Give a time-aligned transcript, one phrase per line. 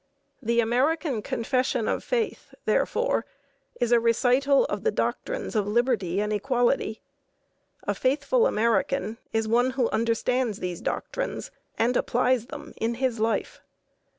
[0.41, 3.23] The American confession of faith, therefore,
[3.79, 7.01] is a recital of the doctrines of liberty and equality.
[7.83, 13.61] A faithful American is one who understands these doctrines and applies them in his life.